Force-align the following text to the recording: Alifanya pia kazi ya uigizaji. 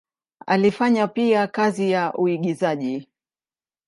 Alifanya 0.47 1.07
pia 1.07 1.47
kazi 1.47 1.91
ya 1.91 2.13
uigizaji. 2.13 3.07